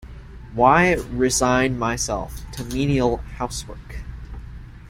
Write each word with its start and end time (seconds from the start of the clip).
Why 0.55 0.95
resign 0.95 1.77
myself 1.77 2.41
to 2.53 2.63
menial 2.63 3.17
housework? 3.37 3.97